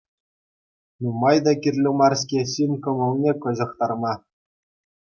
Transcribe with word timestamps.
Нумай 1.07 1.37
та 1.47 1.51
кирлӗ 1.65 1.91
мар-ҫке 2.01 2.41
ҫын 2.55 2.71
кӑмӑлне 2.87 3.31
каҫӑхтарма! 3.47 4.13